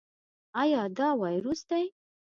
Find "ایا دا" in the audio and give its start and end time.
0.61-1.09